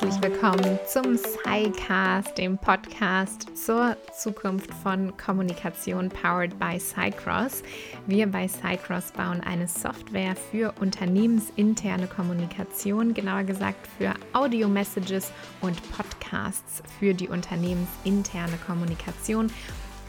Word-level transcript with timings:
herzlich 0.00 0.22
willkommen 0.22 0.78
zum 0.86 1.18
SciCast, 1.18 2.38
dem 2.38 2.56
Podcast 2.56 3.54
zur 3.54 3.98
Zukunft 4.16 4.72
von 4.82 5.14
Kommunikation 5.18 6.08
powered 6.08 6.58
by 6.58 6.80
SciCross. 6.80 7.62
Wir 8.06 8.26
bei 8.26 8.48
SciCross 8.48 9.12
bauen 9.12 9.42
eine 9.42 9.68
Software 9.68 10.34
für 10.36 10.72
unternehmensinterne 10.80 12.06
Kommunikation, 12.06 13.12
genauer 13.12 13.44
gesagt 13.44 13.86
für 13.98 14.14
Audio-Messages 14.32 15.32
und 15.60 15.76
Podcasts 15.92 16.82
für 16.98 17.12
die 17.12 17.28
unternehmensinterne 17.28 18.56
Kommunikation. 18.66 19.50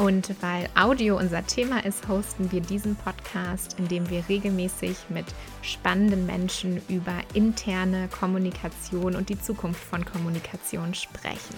Und 0.01 0.33
weil 0.41 0.67
Audio 0.73 1.15
unser 1.15 1.45
Thema 1.45 1.85
ist, 1.85 2.07
hosten 2.07 2.51
wir 2.51 2.61
diesen 2.61 2.95
Podcast, 2.95 3.75
in 3.77 3.87
dem 3.87 4.09
wir 4.09 4.27
regelmäßig 4.27 4.97
mit 5.09 5.27
spannenden 5.61 6.25
Menschen 6.25 6.81
über 6.89 7.13
interne 7.35 8.07
Kommunikation 8.07 9.15
und 9.15 9.29
die 9.29 9.39
Zukunft 9.39 9.79
von 9.79 10.03
Kommunikation 10.03 10.95
sprechen. 10.95 11.55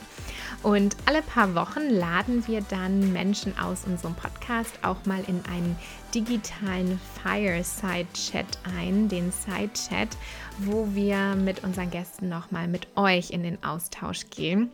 Und 0.62 0.98
alle 1.06 1.22
paar 1.22 1.56
Wochen 1.56 1.90
laden 1.90 2.46
wir 2.46 2.60
dann 2.70 3.14
Menschen 3.14 3.58
aus 3.58 3.86
unserem 3.86 4.16
Podcast 4.16 4.78
auch 4.82 5.06
mal 5.06 5.24
in 5.26 5.42
einen 5.50 5.78
digitalen 6.14 7.00
Fireside-Chat 7.24 8.60
ein, 8.78 9.08
den 9.08 9.32
Side-Chat, 9.32 10.10
wo 10.58 10.90
wir 10.92 11.36
mit 11.36 11.64
unseren 11.64 11.92
Gästen 11.92 12.28
nochmal 12.28 12.68
mit 12.68 12.90
euch 12.98 13.30
in 13.30 13.42
den 13.42 13.64
Austausch 13.64 14.30
gehen. 14.32 14.70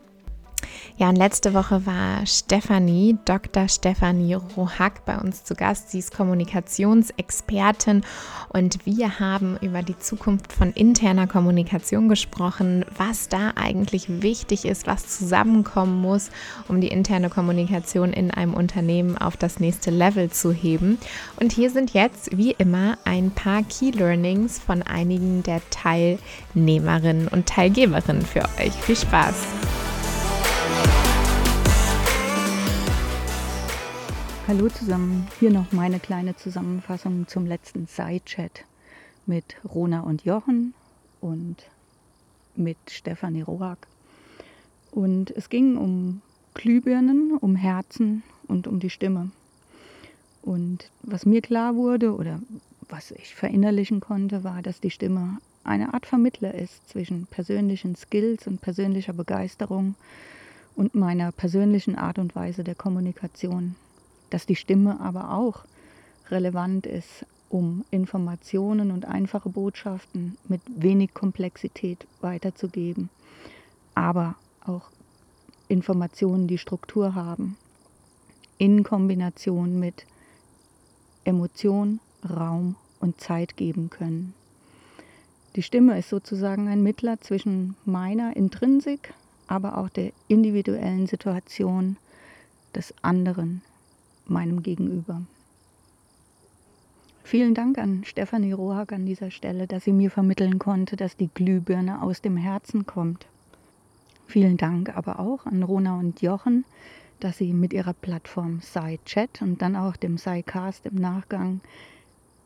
Ja, 0.97 1.09
und 1.09 1.15
letzte 1.15 1.53
Woche 1.53 1.85
war 1.85 2.25
Stefanie, 2.25 3.17
Dr. 3.23 3.69
Stefanie 3.69 4.33
Rohack 4.33 5.05
bei 5.05 5.17
uns 5.17 5.43
zu 5.45 5.55
Gast. 5.55 5.91
Sie 5.91 5.99
ist 5.99 6.13
Kommunikationsexpertin 6.13 8.03
und 8.49 8.85
wir 8.85 9.19
haben 9.19 9.57
über 9.61 9.81
die 9.81 9.97
Zukunft 9.97 10.51
von 10.51 10.71
interner 10.71 11.27
Kommunikation 11.27 12.09
gesprochen, 12.09 12.85
was 12.97 13.29
da 13.29 13.53
eigentlich 13.55 14.21
wichtig 14.21 14.65
ist, 14.65 14.87
was 14.87 15.07
zusammenkommen 15.17 16.01
muss, 16.01 16.31
um 16.67 16.81
die 16.81 16.89
interne 16.89 17.29
Kommunikation 17.29 18.11
in 18.11 18.31
einem 18.31 18.53
Unternehmen 18.53 19.17
auf 19.17 19.37
das 19.37 19.59
nächste 19.59 19.91
Level 19.91 20.29
zu 20.29 20.51
heben. 20.51 20.97
Und 21.39 21.53
hier 21.53 21.69
sind 21.71 21.93
jetzt, 21.93 22.37
wie 22.37 22.51
immer, 22.51 22.97
ein 23.05 23.31
paar 23.31 23.63
Key 23.63 23.91
Learnings 23.91 24.59
von 24.59 24.81
einigen 24.83 25.43
der 25.43 25.61
Teilnehmerinnen 25.69 27.27
und 27.29 27.45
Teilgeberinnen 27.45 28.25
für 28.25 28.43
euch. 28.59 28.73
Viel 28.81 28.97
Spaß! 28.97 29.88
Hallo 34.49 34.67
zusammen, 34.67 35.27
hier 35.39 35.51
noch 35.51 35.71
meine 35.73 35.99
kleine 35.99 36.35
Zusammenfassung 36.35 37.27
zum 37.27 37.45
letzten 37.45 37.85
Side-Chat 37.85 38.65
mit 39.27 39.43
Rona 39.63 39.99
und 39.99 40.25
Jochen 40.25 40.73
und 41.21 41.57
mit 42.55 42.77
Stefanie 42.89 43.43
Rohak. 43.43 43.85
Und 44.89 45.29
es 45.29 45.49
ging 45.49 45.77
um 45.77 46.23
Glühbirnen, 46.55 47.37
um 47.39 47.55
Herzen 47.55 48.23
und 48.47 48.65
um 48.65 48.79
die 48.79 48.89
Stimme. 48.89 49.29
Und 50.41 50.89
was 51.03 51.27
mir 51.27 51.41
klar 51.43 51.75
wurde 51.75 52.15
oder 52.15 52.39
was 52.89 53.11
ich 53.11 53.35
verinnerlichen 53.35 53.99
konnte, 53.99 54.43
war, 54.43 54.63
dass 54.63 54.81
die 54.81 54.89
Stimme 54.89 55.37
eine 55.63 55.93
Art 55.93 56.07
Vermittler 56.07 56.55
ist 56.55 56.89
zwischen 56.89 57.27
persönlichen 57.27 57.95
Skills 57.95 58.47
und 58.47 58.61
persönlicher 58.61 59.13
Begeisterung 59.13 59.93
und 60.75 60.95
meiner 60.95 61.31
persönlichen 61.31 61.95
Art 61.95 62.17
und 62.17 62.35
Weise 62.35 62.63
der 62.63 62.73
Kommunikation 62.73 63.75
dass 64.29 64.45
die 64.45 64.55
Stimme 64.55 64.99
aber 64.99 65.33
auch 65.33 65.65
relevant 66.29 66.85
ist, 66.85 67.25
um 67.49 67.83
Informationen 67.89 68.91
und 68.91 69.05
einfache 69.05 69.49
Botschaften 69.49 70.37
mit 70.47 70.61
wenig 70.67 71.13
Komplexität 71.13 72.05
weiterzugeben, 72.21 73.09
aber 73.95 74.35
auch 74.65 74.89
Informationen, 75.67 76.47
die 76.47 76.57
Struktur 76.57 77.15
haben, 77.15 77.57
in 78.57 78.83
Kombination 78.83 79.79
mit 79.79 80.05
Emotion, 81.23 81.99
Raum 82.27 82.75
und 82.99 83.19
Zeit 83.19 83.55
geben 83.57 83.89
können. 83.89 84.33
Die 85.55 85.63
Stimme 85.63 85.97
ist 85.97 86.09
sozusagen 86.09 86.67
ein 86.67 86.83
Mittler 86.83 87.19
zwischen 87.19 87.75
meiner 87.85 88.35
Intrinsik, 88.35 89.13
aber 89.47 89.77
auch 89.77 89.89
der 89.89 90.11
individuellen 90.27 91.07
Situation 91.07 91.97
des 92.75 92.93
anderen, 93.01 93.61
meinem 94.29 94.63
Gegenüber. 94.63 95.21
Vielen 97.23 97.53
Dank 97.53 97.77
an 97.77 98.03
Stefanie 98.05 98.53
Rohag 98.53 98.91
an 98.91 99.05
dieser 99.05 99.29
Stelle, 99.29 99.67
dass 99.67 99.83
sie 99.83 99.93
mir 99.93 100.09
vermitteln 100.09 100.57
konnte, 100.57 100.95
dass 100.95 101.15
die 101.15 101.29
Glühbirne 101.31 102.01
aus 102.01 102.21
dem 102.21 102.37
Herzen 102.37 102.87
kommt. 102.87 103.27
Vielen 104.25 104.57
Dank 104.57 104.95
aber 104.95 105.19
auch 105.19 105.45
an 105.45 105.61
Rona 105.61 105.99
und 105.99 106.21
Jochen, 106.21 106.65
dass 107.19 107.37
sie 107.37 107.53
mit 107.53 107.73
ihrer 107.73 107.93
Plattform 107.93 108.61
SciChat 108.61 109.41
und 109.41 109.61
dann 109.61 109.75
auch 109.75 109.95
dem 109.95 110.17
SciCast 110.17 110.85
im 110.85 110.95
Nachgang 110.95 111.61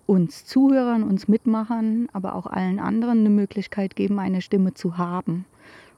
uns 0.05 0.45
Zuhörern, 0.45 1.03
uns 1.03 1.27
Mitmachern, 1.27 2.09
aber 2.11 2.35
auch 2.35 2.47
allen 2.47 2.79
anderen 2.79 3.19
eine 3.19 3.29
Möglichkeit 3.29 3.95
geben, 3.95 4.19
eine 4.19 4.41
Stimme 4.41 4.73
zu 4.73 4.97
haben. 4.97 5.45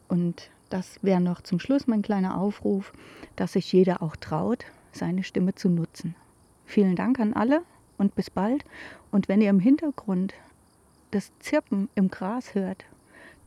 Und 0.07 0.51
das 0.69 0.99
wäre 1.01 1.21
noch 1.21 1.41
zum 1.41 1.59
Schluss 1.59 1.87
mein 1.87 2.01
kleiner 2.01 2.37
Aufruf, 2.37 2.93
dass 3.35 3.53
sich 3.53 3.71
jeder 3.71 4.03
auch 4.03 4.15
traut, 4.15 4.65
seine 4.95 5.23
Stimme 5.23 5.55
zu 5.55 5.69
nutzen. 5.69 6.15
Vielen 6.65 6.95
Dank 6.95 7.19
an 7.19 7.33
alle 7.33 7.61
und 7.97 8.15
bis 8.15 8.29
bald. 8.29 8.65
Und 9.11 9.27
wenn 9.27 9.41
ihr 9.41 9.49
im 9.49 9.59
Hintergrund 9.59 10.33
das 11.11 11.31
Zirpen 11.39 11.89
im 11.95 12.09
Gras 12.09 12.55
hört, 12.55 12.85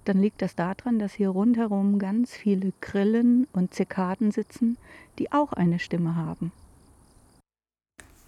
dann 0.05 0.23
liegt 0.23 0.41
das 0.41 0.55
daran, 0.55 0.99
dass 0.99 1.13
hier 1.13 1.29
rundherum 1.29 1.99
ganz 1.99 2.33
viele 2.33 2.73
Grillen 2.81 3.47
und 3.53 3.75
Zikaden 3.75 4.31
sitzen, 4.31 4.79
die 5.19 5.33
auch 5.33 5.53
eine 5.53 5.79
Stimme 5.79 6.17
haben. 6.17 6.51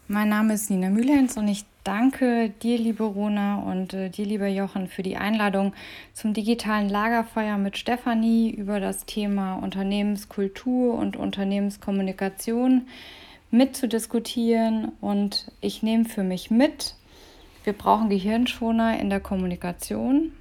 Mein 0.09 0.29
Name 0.29 0.55
ist 0.55 0.69
Nina 0.69 0.91
Mühlhens 0.91 1.37
und 1.37 1.49
ich 1.49 1.65
danke 1.85 2.51
dir, 2.63 2.79
liebe 2.79 3.05
Rona, 3.05 3.61
und 3.61 3.95
äh, 3.95 4.11
dir, 4.11 4.27
lieber 4.27 4.47
Jochen, 4.49 4.89
für 4.89 5.03
die 5.03 5.17
Einladung 5.17 5.73
zum 6.13 6.35
digitalen 6.35 6.89
Lagerfeuer 6.89 7.59
mit 7.59 7.77
Stefanie 7.79 8.51
über 8.51 8.81
das 8.81 9.07
Thema 9.07 9.55
Unternehmenskultur 9.55 10.95
und 10.95 11.17
Unternehmenskommunikation 11.17 12.87
mitzudiskutieren. 13.51 14.93
Und 15.01 15.51
ich 15.61 15.83
nehme 15.83 16.05
für 16.05 16.23
mich 16.23 16.51
mit, 16.51 16.95
wir 17.65 17.73
brauchen 17.73 18.09
Gehirnschoner 18.09 18.99
in 18.99 19.11
der 19.11 19.21
Kommunikation. 19.21 20.33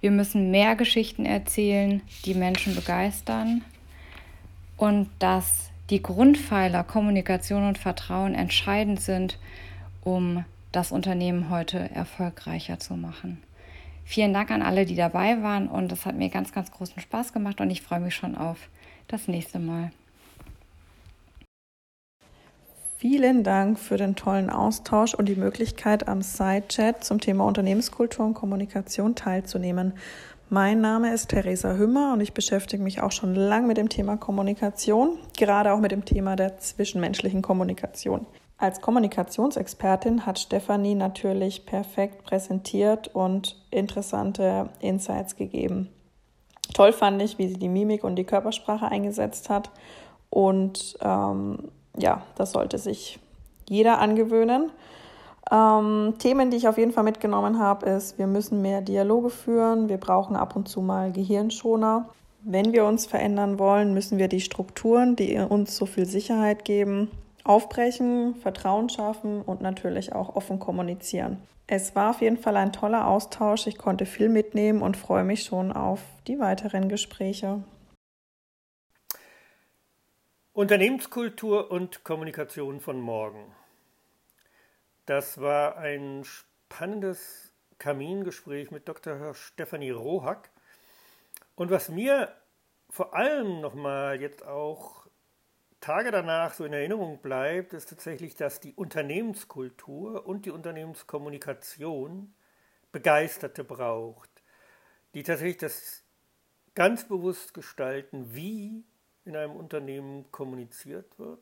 Wir 0.00 0.10
müssen 0.10 0.50
mehr 0.50 0.76
Geschichten 0.76 1.24
erzählen, 1.24 2.02
die 2.24 2.34
Menschen 2.34 2.74
begeistern. 2.74 3.62
Und 4.76 5.08
dass 5.18 5.70
die 5.90 6.02
Grundpfeiler 6.02 6.84
Kommunikation 6.84 7.66
und 7.66 7.78
Vertrauen 7.78 8.34
entscheidend 8.34 9.00
sind, 9.00 9.38
um 10.06 10.44
das 10.70 10.92
Unternehmen 10.92 11.50
heute 11.50 11.90
erfolgreicher 11.90 12.78
zu 12.78 12.94
machen. 12.94 13.42
Vielen 14.04 14.32
Dank 14.32 14.52
an 14.52 14.62
alle, 14.62 14.86
die 14.86 14.94
dabei 14.94 15.42
waren 15.42 15.66
und 15.66 15.90
es 15.90 16.06
hat 16.06 16.14
mir 16.14 16.28
ganz, 16.28 16.52
ganz 16.52 16.70
großen 16.70 17.00
Spaß 17.00 17.32
gemacht 17.32 17.60
und 17.60 17.70
ich 17.70 17.82
freue 17.82 17.98
mich 17.98 18.14
schon 18.14 18.36
auf 18.36 18.68
das 19.08 19.26
nächste 19.26 19.58
Mal. 19.58 19.90
Vielen 22.98 23.42
Dank 23.42 23.80
für 23.80 23.96
den 23.96 24.14
tollen 24.14 24.48
Austausch 24.48 25.12
und 25.12 25.28
die 25.28 25.34
Möglichkeit, 25.34 26.06
am 26.08 26.22
Side-Chat 26.22 27.02
zum 27.02 27.20
Thema 27.20 27.44
Unternehmenskultur 27.44 28.24
und 28.24 28.34
Kommunikation 28.34 29.16
teilzunehmen. 29.16 29.92
Mein 30.50 30.80
Name 30.80 31.12
ist 31.12 31.30
Theresa 31.30 31.74
Hümmer 31.74 32.12
und 32.12 32.20
ich 32.20 32.32
beschäftige 32.32 32.82
mich 32.82 33.00
auch 33.00 33.12
schon 33.12 33.34
lange 33.34 33.66
mit 33.66 33.76
dem 33.76 33.88
Thema 33.88 34.16
Kommunikation, 34.16 35.18
gerade 35.36 35.72
auch 35.72 35.80
mit 35.80 35.90
dem 35.90 36.04
Thema 36.04 36.36
der 36.36 36.58
zwischenmenschlichen 36.58 37.42
Kommunikation. 37.42 38.24
Als 38.58 38.80
Kommunikationsexpertin 38.80 40.24
hat 40.24 40.38
Stefanie 40.38 40.94
natürlich 40.94 41.66
perfekt 41.66 42.24
präsentiert 42.24 43.14
und 43.14 43.62
interessante 43.70 44.70
Insights 44.80 45.36
gegeben. 45.36 45.90
Toll 46.72 46.92
fand 46.92 47.20
ich, 47.20 47.38
wie 47.38 47.48
sie 47.48 47.58
die 47.58 47.68
Mimik 47.68 48.02
und 48.02 48.16
die 48.16 48.24
Körpersprache 48.24 48.86
eingesetzt 48.86 49.50
hat. 49.50 49.70
Und 50.30 50.96
ähm, 51.02 51.68
ja, 51.98 52.22
das 52.36 52.52
sollte 52.52 52.78
sich 52.78 53.18
jeder 53.68 53.98
angewöhnen. 53.98 54.70
Ähm, 55.50 56.14
Themen, 56.18 56.50
die 56.50 56.56
ich 56.56 56.66
auf 56.66 56.78
jeden 56.78 56.92
Fall 56.92 57.04
mitgenommen 57.04 57.58
habe, 57.58 57.86
ist, 57.86 58.18
wir 58.18 58.26
müssen 58.26 58.62
mehr 58.62 58.80
Dialoge 58.80 59.30
führen, 59.30 59.88
wir 59.88 59.98
brauchen 59.98 60.34
ab 60.34 60.56
und 60.56 60.68
zu 60.68 60.80
mal 60.80 61.12
Gehirnschoner. 61.12 62.08
Wenn 62.42 62.72
wir 62.72 62.84
uns 62.84 63.06
verändern 63.06 63.58
wollen, 63.58 63.92
müssen 63.92 64.18
wir 64.18 64.28
die 64.28 64.40
Strukturen, 64.40 65.14
die 65.14 65.36
uns 65.38 65.76
so 65.76 65.86
viel 65.86 66.06
Sicherheit 66.06 66.64
geben, 66.64 67.10
aufbrechen, 67.46 68.34
Vertrauen 68.36 68.88
schaffen 68.88 69.42
und 69.42 69.60
natürlich 69.60 70.12
auch 70.12 70.36
offen 70.36 70.58
kommunizieren. 70.58 71.42
Es 71.68 71.96
war 71.96 72.10
auf 72.10 72.20
jeden 72.20 72.36
Fall 72.36 72.56
ein 72.56 72.72
toller 72.72 73.06
Austausch. 73.08 73.66
Ich 73.66 73.76
konnte 73.76 74.06
viel 74.06 74.28
mitnehmen 74.28 74.82
und 74.82 74.96
freue 74.96 75.24
mich 75.24 75.42
schon 75.42 75.72
auf 75.72 76.00
die 76.26 76.38
weiteren 76.38 76.88
Gespräche. 76.88 77.62
Unternehmenskultur 80.52 81.70
und 81.70 82.04
Kommunikation 82.04 82.80
von 82.80 83.00
morgen. 83.00 83.52
Das 85.06 85.40
war 85.40 85.76
ein 85.76 86.24
spannendes 86.24 87.52
Kamingespräch 87.78 88.70
mit 88.70 88.88
Dr. 88.88 89.34
Stefanie 89.34 89.90
Rohack. 89.90 90.50
Und 91.56 91.70
was 91.70 91.88
mir 91.88 92.32
vor 92.88 93.14
allem 93.14 93.60
nochmal 93.60 94.20
jetzt 94.20 94.46
auch 94.46 95.06
Tage 95.86 96.10
danach 96.10 96.52
so 96.52 96.64
in 96.64 96.72
Erinnerung 96.72 97.22
bleibt, 97.22 97.72
ist 97.72 97.88
tatsächlich, 97.88 98.34
dass 98.34 98.58
die 98.58 98.74
Unternehmenskultur 98.74 100.26
und 100.26 100.44
die 100.44 100.50
Unternehmenskommunikation 100.50 102.34
Begeisterte 102.90 103.62
braucht, 103.62 104.28
die 105.14 105.22
tatsächlich 105.22 105.58
das 105.58 106.02
ganz 106.74 107.06
bewusst 107.06 107.54
gestalten, 107.54 108.34
wie 108.34 108.84
in 109.24 109.36
einem 109.36 109.54
Unternehmen 109.54 110.28
kommuniziert 110.32 111.20
wird. 111.20 111.38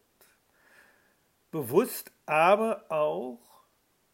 Bewusst, 1.51 2.13
aber 2.27 2.85
auch 2.91 3.65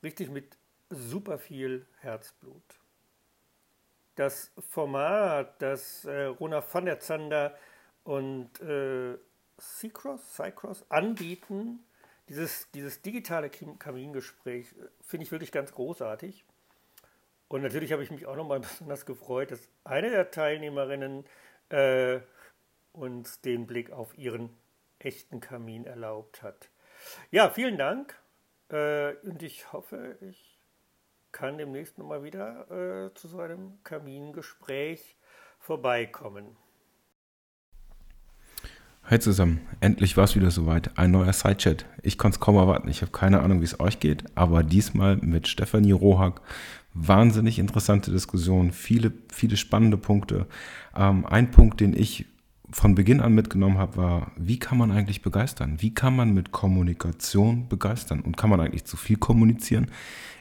richtig 0.00 0.30
mit 0.30 0.56
super 0.90 1.38
viel 1.38 1.88
Herzblut. 1.98 2.78
Das 4.14 4.52
Format, 4.68 5.60
das 5.60 6.04
äh, 6.04 6.26
Rona 6.26 6.62
van 6.72 6.84
der 6.84 7.00
Zander 7.00 7.56
und 8.04 8.60
äh, 8.60 9.18
Cycross, 9.60 10.20
Cycross 10.34 10.84
anbieten, 10.90 11.84
dieses, 12.28 12.70
dieses 12.72 13.02
digitale 13.02 13.50
Kamingespräch, 13.50 14.72
äh, 14.72 14.86
finde 15.02 15.24
ich 15.24 15.32
wirklich 15.32 15.52
ganz 15.52 15.72
großartig. 15.72 16.44
Und 17.48 17.62
natürlich 17.62 17.92
habe 17.92 18.04
ich 18.04 18.10
mich 18.10 18.26
auch 18.26 18.36
nochmal 18.36 18.60
besonders 18.60 19.06
gefreut, 19.06 19.50
dass 19.50 19.68
eine 19.84 20.10
der 20.10 20.30
Teilnehmerinnen 20.30 21.24
äh, 21.70 22.20
uns 22.92 23.40
den 23.40 23.66
Blick 23.66 23.90
auf 23.90 24.16
ihren 24.16 24.50
echten 24.98 25.40
Kamin 25.40 25.84
erlaubt 25.84 26.42
hat. 26.42 26.70
Ja, 27.30 27.50
vielen 27.50 27.78
Dank. 27.78 28.18
Äh, 28.68 29.14
und 29.22 29.42
ich 29.42 29.72
hoffe, 29.72 30.16
ich 30.20 30.58
kann 31.32 31.58
demnächst 31.58 31.98
nochmal 31.98 32.22
wieder 32.22 32.70
äh, 32.70 33.14
zu 33.14 33.28
so 33.28 33.40
einem 33.40 33.82
Kamingespräch 33.84 35.16
vorbeikommen. 35.58 36.56
Hi 39.10 39.18
zusammen, 39.18 39.58
endlich 39.80 40.16
war 40.16 40.22
es 40.22 40.36
wieder 40.36 40.52
soweit. 40.52 40.96
Ein 40.96 41.10
neuer 41.10 41.32
Sidechat. 41.32 41.84
Ich 42.00 42.16
konnte 42.16 42.36
es 42.36 42.40
kaum 42.40 42.54
erwarten. 42.54 42.88
Ich 42.88 43.02
habe 43.02 43.10
keine 43.10 43.40
Ahnung, 43.40 43.60
wie 43.60 43.64
es 43.64 43.80
euch 43.80 43.98
geht, 43.98 44.22
aber 44.36 44.62
diesmal 44.62 45.16
mit 45.16 45.48
Stefanie 45.48 45.90
Rohak. 45.90 46.40
Wahnsinnig 46.94 47.58
interessante 47.58 48.12
Diskussion, 48.12 48.70
viele, 48.70 49.12
viele 49.32 49.56
spannende 49.56 49.96
Punkte. 49.96 50.46
Ähm, 50.94 51.26
ein 51.26 51.50
Punkt, 51.50 51.80
den 51.80 51.92
ich 51.92 52.26
von 52.70 52.94
Beginn 52.94 53.20
an 53.20 53.34
mitgenommen 53.34 53.78
habe, 53.78 53.96
war, 53.96 54.30
wie 54.36 54.60
kann 54.60 54.78
man 54.78 54.92
eigentlich 54.92 55.22
begeistern? 55.22 55.78
Wie 55.80 55.92
kann 55.92 56.14
man 56.14 56.32
mit 56.32 56.52
Kommunikation 56.52 57.68
begeistern? 57.68 58.20
Und 58.20 58.36
kann 58.36 58.48
man 58.48 58.60
eigentlich 58.60 58.84
zu 58.84 58.96
viel 58.96 59.16
kommunizieren? 59.16 59.88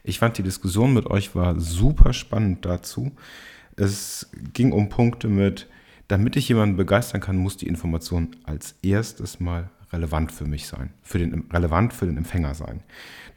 Ich 0.04 0.20
fand 0.20 0.38
die 0.38 0.44
Diskussion 0.44 0.94
mit 0.94 1.08
euch 1.08 1.34
war 1.34 1.60
super 1.60 2.14
spannend 2.14 2.66
dazu. 2.66 3.14
Es 3.78 4.30
ging 4.54 4.74
um 4.74 4.90
Punkte 4.90 5.28
mit, 5.28 5.68
damit 6.10 6.36
ich 6.36 6.50
jemanden 6.50 6.76
begeistern 6.76 7.22
kann, 7.22 7.38
muss 7.38 7.56
die 7.56 7.68
Information 7.68 8.36
als 8.44 8.76
erstes 8.82 9.40
mal 9.40 9.70
relevant 9.94 10.32
für 10.32 10.46
mich 10.46 10.68
sein, 10.68 10.92
für 11.04 11.20
den, 11.20 11.46
relevant 11.52 11.94
für 11.94 12.06
den 12.06 12.18
Empfänger 12.18 12.56
sein. 12.56 12.82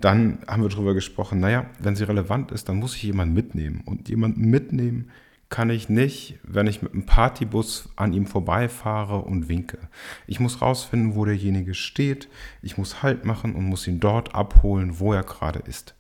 Dann 0.01 0.39
haben 0.49 0.63
wir 0.63 0.69
darüber 0.71 0.95
gesprochen, 0.95 1.39
naja, 1.39 1.67
wenn 1.79 1.97
sie 1.97 2.05
relevant 2.05 2.51
ist, 2.51 2.69
dann 2.69 2.77
muss 2.77 2.97
ich 2.97 3.05
jemanden 3.05 3.35
mitnehmen. 3.35 3.83
Und 3.85 4.09
jemanden 4.09 4.51
mitnehmen 4.51 5.11
kann 5.51 5.69
ich 5.69 5.91
nicht, 5.91 6.39
wenn 6.45 6.67
ich 6.67 6.81
mit 6.81 6.95
einem 6.95 7.05
Partybus 7.05 7.91
an 7.95 8.15
ihm 8.15 8.27
vorbeifahre 8.27 9.19
und 9.19 9.49
winke. 9.49 9.79
Ich 10.27 10.41
muss 10.41 10.63
rausfinden, 10.63 11.15
wo 11.15 11.27
derjenige 11.27 11.75
steht. 11.75 12.29
Ich 12.63 12.79
muss 12.79 13.03
Halt 13.03 13.27
machen 13.27 13.55
und 13.55 13.65
muss 13.65 13.87
ihn 13.87 14.01
dort 14.01 14.35
abholen, 14.35 14.99
wo 14.99 15.13
er 15.13 15.25
gerade 15.25 15.59
ist. 15.59 15.95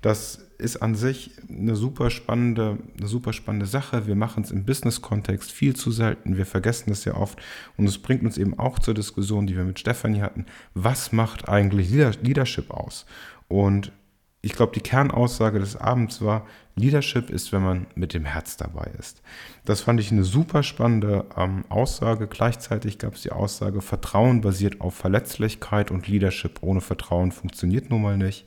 Das 0.00 0.46
ist 0.64 0.78
an 0.78 0.94
sich 0.94 1.30
eine 1.48 1.76
super 1.76 2.10
spannende, 2.10 2.78
eine 2.98 3.06
super 3.06 3.32
spannende 3.32 3.66
Sache. 3.66 4.06
Wir 4.06 4.16
machen 4.16 4.42
es 4.42 4.50
im 4.50 4.64
Business-Kontext 4.64 5.52
viel 5.52 5.76
zu 5.76 5.90
selten. 5.90 6.36
Wir 6.36 6.46
vergessen 6.46 6.90
es 6.90 7.02
sehr 7.02 7.20
oft. 7.20 7.40
Und 7.76 7.86
es 7.86 7.98
bringt 7.98 8.22
uns 8.22 8.38
eben 8.38 8.58
auch 8.58 8.78
zur 8.78 8.94
Diskussion, 8.94 9.46
die 9.46 9.56
wir 9.56 9.64
mit 9.64 9.78
Stefanie 9.78 10.22
hatten. 10.22 10.46
Was 10.74 11.12
macht 11.12 11.48
eigentlich 11.48 11.90
Leadership 11.90 12.70
aus? 12.70 13.06
Und 13.48 13.92
ich 14.44 14.52
glaube, 14.52 14.72
die 14.74 14.80
Kernaussage 14.80 15.58
des 15.58 15.76
Abends 15.76 16.20
war, 16.20 16.46
Leadership 16.76 17.30
ist, 17.30 17.52
wenn 17.52 17.62
man 17.62 17.86
mit 17.94 18.12
dem 18.12 18.24
Herz 18.24 18.56
dabei 18.56 18.90
ist. 18.98 19.22
Das 19.64 19.80
fand 19.80 20.00
ich 20.00 20.12
eine 20.12 20.24
super 20.24 20.62
spannende 20.62 21.24
ähm, 21.36 21.64
Aussage. 21.68 22.26
Gleichzeitig 22.26 22.98
gab 22.98 23.14
es 23.14 23.22
die 23.22 23.32
Aussage, 23.32 23.80
Vertrauen 23.80 24.40
basiert 24.40 24.80
auf 24.80 24.94
Verletzlichkeit 24.94 25.90
und 25.90 26.08
Leadership 26.08 26.62
ohne 26.62 26.80
Vertrauen 26.80 27.32
funktioniert 27.32 27.88
nun 27.90 28.02
mal 28.02 28.18
nicht. 28.18 28.46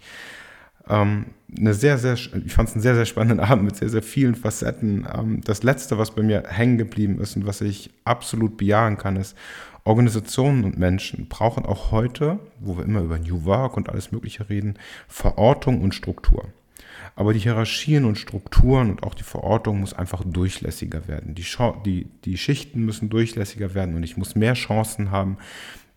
Ähm, 0.90 1.26
eine 1.58 1.74
sehr, 1.74 1.98
sehr, 1.98 2.14
ich 2.14 2.54
fand 2.54 2.70
es 2.70 2.76
einen 2.76 2.82
sehr, 2.82 2.96
sehr 2.96 3.06
spannenden 3.06 3.40
Abend 3.48 3.66
mit 3.66 3.76
sehr, 3.76 3.90
sehr 3.90 4.04
vielen 4.04 4.36
Facetten. 4.36 5.08
Ähm, 5.14 5.42
das 5.44 5.64
Letzte, 5.64 5.98
was 5.98 6.12
bei 6.12 6.24
mir 6.24 6.44
hängen 6.48 6.78
geblieben 6.78 7.20
ist 7.20 7.36
und 7.36 7.46
was 7.46 7.62
ich 7.62 7.90
absolut 8.04 8.58
bejahen 8.58 8.98
kann, 8.98 9.16
ist, 9.16 9.36
Organisationen 9.84 10.66
und 10.66 10.78
Menschen 10.78 11.30
brauchen 11.30 11.66
auch 11.66 11.92
heute, 11.92 12.40
wo 12.60 12.78
wir 12.78 12.84
immer 12.84 13.02
über 13.02 13.18
New 13.18 13.46
Work 13.46 13.78
und 13.78 13.88
alles 13.90 14.12
Mögliche 14.12 14.50
reden, 14.50 14.78
Verortung 15.08 15.82
und 15.82 15.96
Struktur. 15.96 16.46
Aber 17.16 17.34
die 17.34 17.40
Hierarchien 17.40 18.04
und 18.04 18.18
Strukturen 18.18 18.92
und 18.92 19.04
auch 19.04 19.16
die 19.16 19.24
Verortung 19.24 19.80
muss 19.80 19.94
einfach 19.94 20.24
durchlässiger 20.26 21.08
werden. 21.08 21.36
Die, 21.36 21.46
die, 21.86 22.06
die 22.26 22.38
Schichten 22.38 22.84
müssen 22.84 23.10
durchlässiger 23.10 23.74
werden 23.74 23.96
und 23.96 24.04
ich 24.04 24.18
muss 24.18 24.36
mehr 24.36 24.56
Chancen 24.56 25.10
haben, 25.10 25.38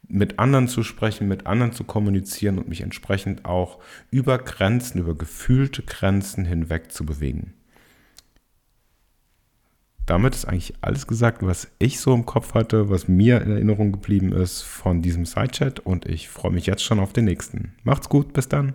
mit 0.09 0.39
anderen 0.39 0.69
zu 0.69 0.83
sprechen, 0.83 1.29
mit 1.29 1.47
anderen 1.47 1.73
zu 1.73 1.85
kommunizieren 1.85 2.59
und 2.59 2.69
mich 2.69 2.81
entsprechend 2.81 3.45
auch 3.45 3.79
über 4.11 4.39
Grenzen, 4.39 4.99
über 4.99 5.15
gefühlte 5.15 5.83
Grenzen 5.83 6.45
hinweg 6.45 6.93
zu 6.93 7.07
bewegen 7.07 7.55
damit 10.11 10.35
ist 10.35 10.45
eigentlich 10.45 10.75
alles 10.81 11.07
gesagt, 11.07 11.47
was 11.47 11.69
ich 11.79 12.01
so 12.01 12.13
im 12.13 12.27
Kopf 12.27 12.55
hatte, 12.55 12.91
was 12.91 13.07
mir 13.07 13.41
in 13.43 13.53
Erinnerung 13.53 13.93
geblieben 13.93 14.33
ist 14.33 14.63
von 14.63 15.03
diesem 15.03 15.25
Sidechat 15.25 15.79
und 15.79 16.05
ich 16.05 16.29
freue 16.29 16.51
mich 16.51 16.67
jetzt 16.67 16.83
schon 16.83 16.99
auf 16.99 17.13
den 17.13 17.27
nächsten. 17.27 17.75
Macht's 17.85 18.09
gut, 18.09 18.33
bis 18.33 18.49
dann. 18.49 18.75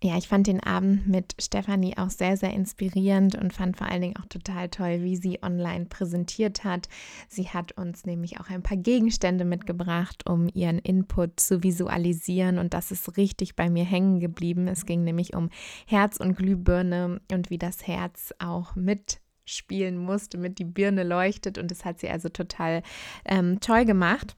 Ja, 0.00 0.16
ich 0.16 0.28
fand 0.28 0.46
den 0.46 0.62
Abend 0.62 1.08
mit 1.08 1.34
Stefanie 1.40 1.98
auch 1.98 2.10
sehr, 2.10 2.36
sehr 2.36 2.52
inspirierend 2.52 3.34
und 3.34 3.52
fand 3.52 3.76
vor 3.76 3.88
allen 3.88 4.02
Dingen 4.02 4.16
auch 4.16 4.26
total 4.26 4.68
toll, 4.68 5.02
wie 5.02 5.16
sie 5.16 5.42
online 5.42 5.86
präsentiert 5.86 6.62
hat. 6.62 6.88
Sie 7.28 7.48
hat 7.48 7.72
uns 7.72 8.06
nämlich 8.06 8.38
auch 8.38 8.48
ein 8.48 8.62
paar 8.62 8.76
Gegenstände 8.76 9.44
mitgebracht, 9.44 10.28
um 10.30 10.48
ihren 10.54 10.78
Input 10.78 11.40
zu 11.40 11.64
visualisieren 11.64 12.58
und 12.58 12.74
das 12.74 12.92
ist 12.92 13.16
richtig 13.16 13.56
bei 13.56 13.68
mir 13.68 13.84
hängen 13.84 14.20
geblieben. 14.20 14.68
Es 14.68 14.86
ging 14.86 15.02
nämlich 15.02 15.34
um 15.34 15.50
Herz 15.84 16.18
und 16.18 16.36
Glühbirne 16.36 17.20
und 17.32 17.50
wie 17.50 17.58
das 17.58 17.84
Herz 17.88 18.32
auch 18.38 18.76
mit 18.76 19.20
spielen 19.46 19.98
muss, 19.98 20.28
damit 20.28 20.60
die 20.60 20.64
Birne 20.64 21.02
leuchtet. 21.02 21.58
Und 21.58 21.72
das 21.72 21.84
hat 21.84 21.98
sie 21.98 22.08
also 22.08 22.28
total 22.28 22.82
ähm, 23.24 23.58
toll 23.60 23.84
gemacht. 23.84 24.36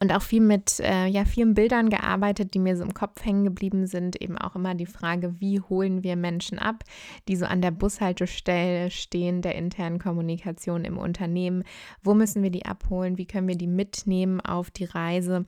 Und 0.00 0.12
auch 0.12 0.22
viel 0.22 0.42
mit 0.42 0.80
äh, 0.80 1.06
ja, 1.06 1.24
vielen 1.24 1.54
Bildern 1.54 1.88
gearbeitet, 1.88 2.52
die 2.52 2.58
mir 2.58 2.76
so 2.76 2.84
im 2.84 2.92
Kopf 2.92 3.24
hängen 3.24 3.44
geblieben 3.44 3.86
sind. 3.86 4.20
Eben 4.20 4.36
auch 4.36 4.54
immer 4.54 4.74
die 4.74 4.86
Frage, 4.86 5.40
wie 5.40 5.60
holen 5.60 6.02
wir 6.02 6.14
Menschen 6.14 6.58
ab, 6.58 6.84
die 7.26 7.36
so 7.36 7.46
an 7.46 7.62
der 7.62 7.70
Bushaltestelle 7.70 8.90
stehen, 8.90 9.40
der 9.40 9.54
internen 9.54 9.98
Kommunikation 9.98 10.84
im 10.84 10.98
Unternehmen. 10.98 11.64
Wo 12.02 12.12
müssen 12.12 12.42
wir 12.42 12.50
die 12.50 12.66
abholen? 12.66 13.16
Wie 13.16 13.26
können 13.26 13.48
wir 13.48 13.56
die 13.56 13.66
mitnehmen 13.66 14.40
auf 14.42 14.70
die 14.70 14.84
Reise? 14.84 15.46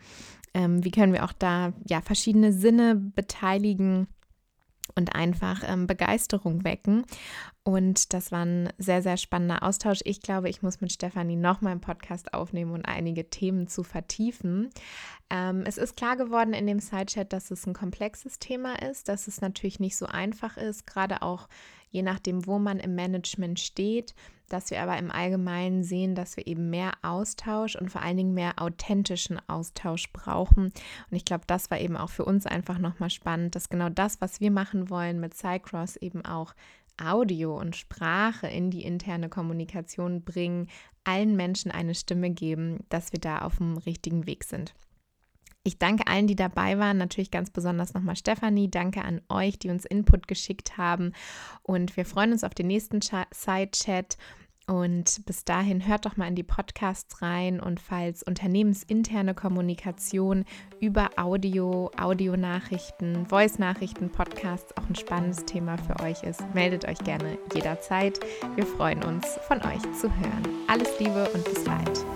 Ähm, 0.55 0.85
wie 0.85 0.91
können 0.91 1.13
wir 1.13 1.25
auch 1.25 1.35
da 1.35 1.75
ja 1.87 2.01
verschiedene 2.01 2.53
Sinne 2.53 2.97
beteiligen? 2.97 4.09
Und 4.95 5.15
einfach 5.15 5.63
ähm, 5.67 5.87
Begeisterung 5.87 6.65
wecken. 6.65 7.05
Und 7.63 8.15
das 8.15 8.33
war 8.33 8.45
ein 8.45 8.73
sehr, 8.79 9.03
sehr 9.03 9.17
spannender 9.17 9.63
Austausch. 9.63 10.01
Ich 10.05 10.23
glaube, 10.23 10.49
ich 10.49 10.63
muss 10.63 10.81
mit 10.81 10.93
Stefanie 10.93 11.37
nochmal 11.37 11.73
einen 11.73 11.81
Podcast 11.81 12.33
aufnehmen 12.33 12.73
und 12.73 12.87
einige 12.87 13.29
Themen 13.29 13.69
zu 13.69 13.83
vertiefen. 13.83 14.71
Ähm, 15.29 15.65
es 15.67 15.79
ist 15.79 15.97
klar 15.97 16.17
geworden 16.17 16.55
in 16.55 16.67
dem 16.67 16.81
Sidechat, 16.81 17.33
dass 17.33 17.51
es 17.51 17.67
ein 17.67 17.75
komplexes 17.75 18.39
Thema 18.39 18.81
ist, 18.83 19.09
dass 19.09 19.29
es 19.29 19.41
natürlich 19.41 19.79
nicht 19.79 19.97
so 19.97 20.07
einfach 20.07 20.57
ist, 20.57 20.87
gerade 20.87 21.23
auch 21.23 21.49
je 21.91 22.03
nachdem, 22.03 22.47
wo 22.47 22.59
man 22.59 22.79
im 22.79 22.95
Management 22.95 23.61
steht, 23.61 24.15
dass 24.49 24.71
wir 24.71 24.83
aber 24.83 24.99
im 24.99 25.11
Allgemeinen 25.11 25.85
sehen, 25.85 26.15
dass 26.15 26.37
wir 26.37 26.47
eben 26.47 26.71
mehr 26.71 26.93
Austausch 27.03 27.77
und 27.77 27.91
vor 27.91 28.03
allen 28.03 28.17
Dingen 28.17 28.35
mehr 28.35 28.61
authentischen 28.61 29.41
Austausch 29.49 30.13
brauchen. 30.13 30.65
Und 30.65 31.17
ich 31.17 31.25
glaube, 31.25 31.45
das 31.47 31.71
war 31.71 31.79
eben 31.79 31.97
auch 31.97 32.11
für 32.11 32.25
uns 32.25 32.47
einfach 32.47 32.79
nochmal 32.79 33.11
spannend, 33.11 33.55
dass 33.55 33.69
genau 33.69 33.89
das, 33.89 34.21
was 34.21 34.41
wir 34.41 34.51
machen 34.51 34.91
wollen 34.91 35.21
mit 35.21 35.35
Cycross, 35.35 35.97
eben 35.97 36.25
auch 36.25 36.55
Audio 37.01 37.59
und 37.59 37.77
Sprache 37.77 38.49
in 38.49 38.71
die 38.71 38.83
interne 38.83 39.29
Kommunikation 39.29 40.23
bringen, 40.23 40.69
allen 41.05 41.37
Menschen 41.37 41.71
eine 41.71 41.95
Stimme 41.95 42.31
geben, 42.31 42.85
dass 42.89 43.13
wir 43.13 43.21
da 43.21 43.39
auf 43.39 43.57
dem 43.57 43.79
richtigen 43.79 44.27
Weg 44.27 44.45
sind. 44.45 44.75
Ich 45.63 45.79
danke 45.79 46.07
allen, 46.07 46.27
die 46.27 46.37
dabei 46.37 46.79
waren, 46.79 46.97
natürlich 46.97 47.31
ganz 47.31 47.51
besonders 47.51 47.93
nochmal 47.93 48.17
Stefanie. 48.17 48.71
Danke 48.71 49.03
an 49.03 49.21
euch, 49.29 49.59
die 49.59 49.69
uns 49.69 49.85
Input 49.85 50.27
geschickt 50.27 50.79
haben. 50.79 51.13
Und 51.63 51.97
wir 51.99 52.07
freuen 52.07 52.33
uns 52.33 52.45
auf 52.45 52.55
den 52.55 52.67
nächsten 52.67 53.01
Side-Chat 53.03 54.17
Und 54.71 55.27
bis 55.27 55.45
dahin 55.45 55.89
hört 55.89 56.07
doch 56.07 56.17
mal 56.17 56.29
in 56.29 56.37
die 56.37 56.45
Podcasts 56.45 57.23
rein 57.23 57.59
und 57.59 57.81
falls 57.81 58.23
unternehmensinterne 58.23 59.35
Kommunikation 59.35 60.45
über 60.81 61.11
Audio, 61.17 61.91
Audionachrichten, 61.99 63.27
Voice-Nachrichten, 63.27 64.11
Podcasts 64.11 64.77
auch 64.77 64.89
ein 64.89 64.95
spannendes 64.95 65.45
Thema 65.45 65.77
für 65.77 65.99
euch 66.05 66.23
ist, 66.23 66.43
meldet 66.55 66.87
euch 66.87 66.99
gerne 66.99 67.37
jederzeit. 67.53 68.21
Wir 68.55 68.65
freuen 68.65 69.03
uns, 69.03 69.27
von 69.49 69.59
euch 69.59 69.83
zu 69.93 70.09
hören. 70.09 70.49
Alles 70.69 71.01
Liebe 71.01 71.29
und 71.31 71.45
bis 71.47 71.65
bald. 71.65 72.07